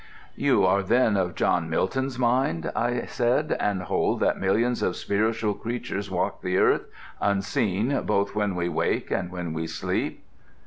[0.35, 5.53] 'You are then of John Milton's mind,' I said, 'and hold that Millions of spiritual
[5.53, 6.87] creatures walk the earth
[7.21, 10.25] Unseen, both when we wake and when we sleep.'